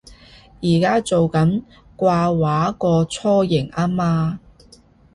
[0.63, 1.61] 而家做緊
[1.95, 4.39] 掛畫個雛形吖嘛